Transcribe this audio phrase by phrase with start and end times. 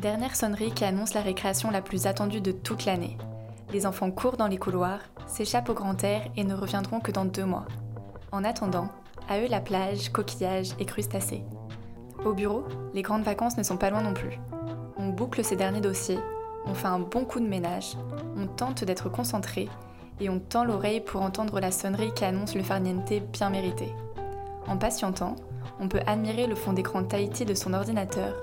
[0.00, 3.16] dernière sonnerie qui annonce la récréation la plus attendue de toute l'année.
[3.72, 7.26] Les enfants courent dans les couloirs, s'échappent au grand air et ne reviendront que dans
[7.26, 7.66] deux mois.
[8.32, 8.88] En attendant,
[9.28, 11.44] à eux la plage, coquillages et crustacés.
[12.24, 14.38] Au bureau, les grandes vacances ne sont pas loin non plus.
[14.96, 16.18] On boucle ses derniers dossiers,
[16.64, 17.96] on fait un bon coup de ménage,
[18.36, 19.68] on tente d'être concentré
[20.18, 23.94] et on tend l'oreille pour entendre la sonnerie qui annonce le farniente bien mérité.
[24.66, 25.36] En patientant,
[25.78, 28.34] on peut admirer le fond d'écran Tahiti de son ordinateur,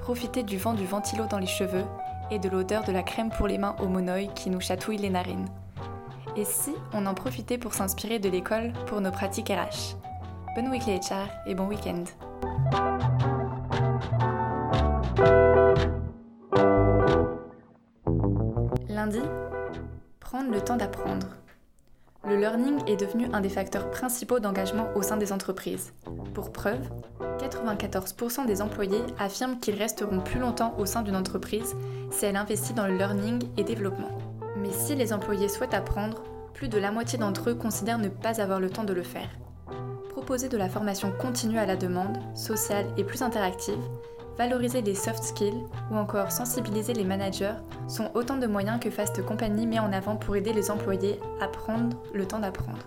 [0.00, 1.84] profiter du vent du ventilo dans les cheveux
[2.30, 5.10] et de l'odeur de la crème pour les mains au monoï qui nous chatouille les
[5.10, 5.48] narines.
[6.36, 9.96] Et si on en profitait pour s'inspirer de l'école pour nos pratiques RH
[10.54, 12.04] Bonne weekly HR et bon week-end
[18.88, 19.20] Lundi,
[20.18, 21.39] prendre le temps d'apprendre.
[22.28, 25.94] Le learning est devenu un des facteurs principaux d'engagement au sein des entreprises.
[26.34, 26.90] Pour preuve,
[27.38, 31.74] 94% des employés affirment qu'ils resteront plus longtemps au sein d'une entreprise
[32.10, 34.18] si elle investit dans le learning et développement.
[34.58, 38.40] Mais si les employés souhaitent apprendre, plus de la moitié d'entre eux considèrent ne pas
[38.40, 39.30] avoir le temps de le faire.
[40.10, 43.80] Proposer de la formation continue à la demande, sociale et plus interactive,
[44.40, 47.52] valoriser les soft skills ou encore sensibiliser les managers
[47.88, 51.46] sont autant de moyens que Fast Company met en avant pour aider les employés à
[51.46, 52.78] prendre le temps d'apprendre.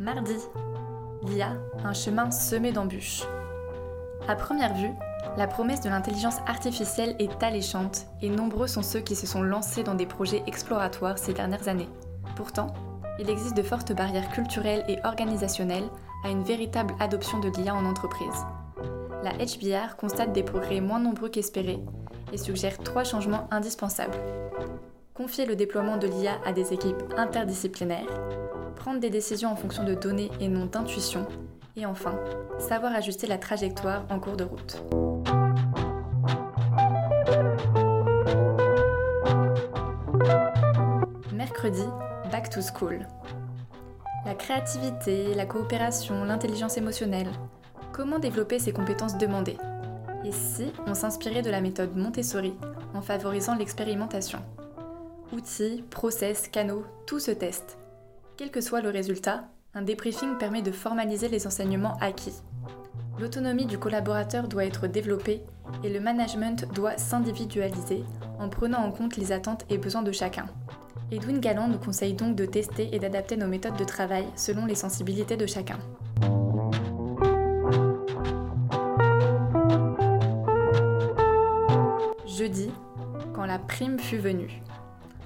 [0.00, 0.38] Mardi,
[1.28, 1.52] l'IA,
[1.84, 3.22] un chemin semé d'embûches.
[4.26, 4.90] À première vue,
[5.36, 9.84] la promesse de l'intelligence artificielle est alléchante et nombreux sont ceux qui se sont lancés
[9.84, 11.88] dans des projets exploratoires ces dernières années.
[12.34, 12.74] Pourtant,
[13.18, 15.88] il existe de fortes barrières culturelles et organisationnelles
[16.24, 18.46] à une véritable adoption de l'IA en entreprise.
[19.22, 21.80] La HBR constate des progrès moins nombreux qu'espérés
[22.32, 24.18] et suggère trois changements indispensables.
[25.14, 28.20] Confier le déploiement de l'IA à des équipes interdisciplinaires,
[28.76, 31.26] prendre des décisions en fonction de données et non d'intuition,
[31.76, 32.18] et enfin,
[32.58, 34.82] savoir ajuster la trajectoire en cours de route.
[41.32, 41.84] Mercredi,
[42.34, 43.06] Back to School.
[44.26, 47.30] La créativité, la coopération, l'intelligence émotionnelle.
[47.92, 49.56] Comment développer ces compétences demandées
[50.24, 52.54] Et si on s'inspirait de la méthode Montessori
[52.92, 54.40] en favorisant l'expérimentation
[55.32, 57.78] Outils, process, canaux, tout se teste.
[58.36, 62.42] Quel que soit le résultat, un débriefing permet de formaliser les enseignements acquis.
[63.20, 65.44] L'autonomie du collaborateur doit être développée
[65.84, 68.02] et le management doit s'individualiser
[68.40, 70.46] en prenant en compte les attentes et besoins de chacun.
[71.14, 74.74] Edwin Galland nous conseille donc de tester et d'adapter nos méthodes de travail selon les
[74.74, 75.78] sensibilités de chacun.
[82.26, 82.72] Jeudi,
[83.32, 84.60] quand la prime fut venue.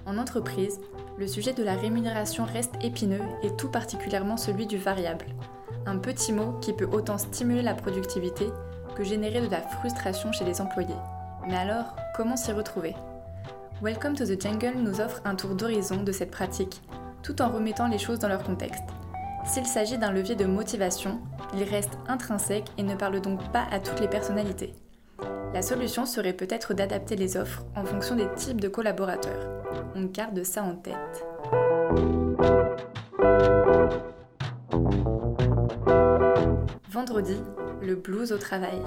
[0.05, 0.79] En entreprise,
[1.17, 5.25] le sujet de la rémunération reste épineux et tout particulièrement celui du variable.
[5.87, 8.49] Un petit mot qui peut autant stimuler la productivité
[8.95, 10.95] que générer de la frustration chez les employés.
[11.47, 12.95] Mais alors, comment s'y retrouver?
[13.81, 16.83] Welcome to the Jungle nous offre un tour d'horizon de cette pratique,
[17.23, 18.83] tout en remettant les choses dans leur contexte.
[19.47, 21.21] S'il s'agit d'un levier de motivation,
[21.55, 24.75] il reste intrinsèque et ne parle donc pas à toutes les personnalités.
[25.55, 29.63] La solution serait peut-être d'adapter les offres en fonction des types de collaborateurs.
[29.95, 31.25] On garde ça en tête.
[36.91, 37.37] Vendredi,
[37.81, 38.83] le blues au travail.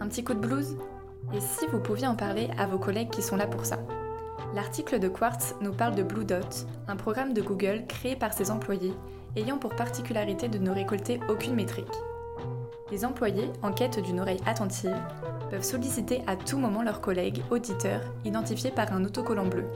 [0.00, 0.76] Un petit coup de blues?
[1.34, 3.78] Et si vous pouviez en parler à vos collègues qui sont là pour ça
[4.54, 8.50] L'article de Quartz nous parle de Blue Dot, un programme de Google créé par ses
[8.50, 8.94] employés
[9.36, 11.86] ayant pour particularité de ne récolter aucune métrique.
[12.90, 14.96] Les employés, en quête d'une oreille attentive,
[15.50, 19.66] peuvent solliciter à tout moment leurs collègues auditeurs identifiés par un autocollant bleu.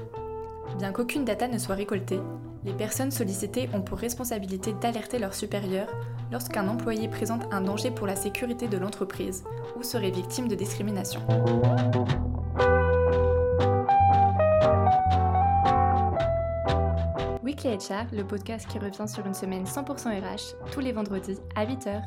[0.79, 2.19] Bien qu'aucune data ne soit récoltée,
[2.65, 5.93] les personnes sollicitées ont pour responsabilité d'alerter leurs supérieurs
[6.31, 9.45] lorsqu'un employé présente un danger pour la sécurité de l'entreprise
[9.77, 11.21] ou serait victime de discrimination.
[17.43, 21.65] Weekly HR, le podcast qui revient sur une semaine 100% RH, tous les vendredis à
[21.65, 22.03] 8h.